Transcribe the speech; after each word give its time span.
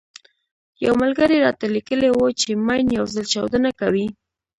يو 0.83 0.93
ملګري 1.03 1.37
راته 1.45 1.65
ليکلي 1.75 2.09
وو 2.11 2.27
چې 2.39 2.49
ماين 2.67 2.87
يو 2.97 3.05
ځل 3.13 3.25
چاودنه 3.33 3.69
کوي. 3.79 4.07